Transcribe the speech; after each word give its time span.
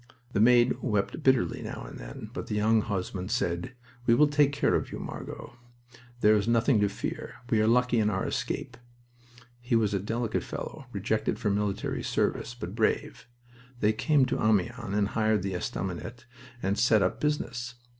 The 0.33 0.39
maid 0.39 0.81
wept 0.81 1.21
bitterly 1.21 1.61
now 1.61 1.83
and 1.87 1.99
then, 1.99 2.31
but 2.33 2.47
the 2.47 2.55
young 2.55 2.81
husband 2.81 3.29
said: 3.29 3.75
"We 4.07 4.15
will 4.15 4.25
take 4.27 4.51
care 4.51 4.73
of 4.73 4.91
you, 4.91 4.97
Margot. 4.97 5.53
There 6.21 6.35
is 6.35 6.47
nothing 6.47 6.79
to 6.79 6.89
fear. 6.89 7.35
We 7.51 7.61
are 7.61 7.67
lucky 7.67 7.99
in 7.99 8.09
our 8.09 8.25
escape." 8.25 8.77
He 9.59 9.75
was 9.75 9.93
a 9.93 9.99
delicate 9.99 10.41
fellow, 10.41 10.87
rejected 10.91 11.37
for 11.37 11.51
military 11.51 12.01
service, 12.01 12.55
but 12.55 12.73
brave. 12.73 13.27
They 13.79 13.93
came 13.93 14.25
to 14.25 14.41
Amiens, 14.43 14.95
and 14.95 15.09
hired 15.09 15.43
the 15.43 15.53
estaminet 15.53 16.25
and 16.63 16.79
set 16.79 17.03
up 17.03 17.21
business. 17.21 17.75